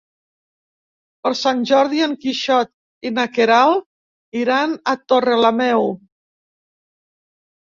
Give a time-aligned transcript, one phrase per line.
[1.25, 2.71] Per Sant Jordi en Quixot
[3.09, 5.87] i na Queralt iran a Torrelameu.